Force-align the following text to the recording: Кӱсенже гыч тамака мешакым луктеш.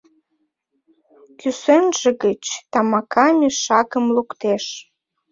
Кӱсенже 1.39 2.09
гыч 2.23 2.43
тамака 2.71 3.27
мешакым 3.39 4.05
луктеш. 4.15 4.65